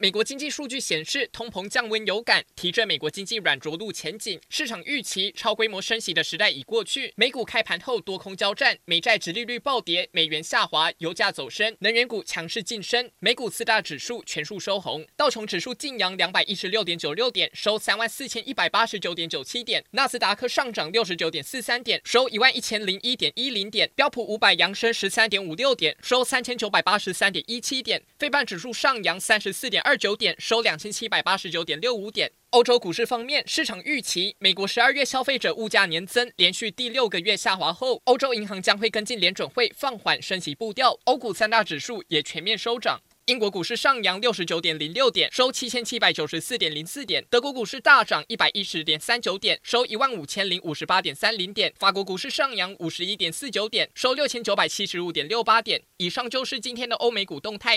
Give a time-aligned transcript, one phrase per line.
[0.00, 4.40] 美国经济数据显示，通膨降温有感，提振美国经济软着陆前景。
[4.48, 7.12] 市场预期超规模升息的时代已过去。
[7.16, 13.10] 美股开盘后多空交战，美债殖利率暴跌，美元下滑，油价走升，能源股强势晋升。
[13.18, 32.30] 美股四大指数全数收红，道琼指数劲扬两百一十六点九六点，收三万四千一百八十九点九七点；纳斯达克上涨六十九点四三点，收一万一千零一点一零点；标普五百扬升十三点五六点，收三千九百八十三点一七点；费半指数上扬三十四点二九点，收两千七百八十九点六五点。
[32.50, 40.98] 欧洲股市方面，市场预期美国十二月消费者物价年增连续第六个月下滑后，欧洲银行将会跟进联准会放缓升息步调。
[41.04, 43.00] 欧股三大指数也全面收涨。
[43.24, 55.82] 英国股市上扬六十九点零六点，收七千七百九十四点零四点；德国股市大涨一百一十点三九点，收一万五千零五十八点三零点；法国股市上扬五十一点四九点，收六千九百七十五点六八点。
[55.98, 57.76] 以上就是今天的欧美股动态。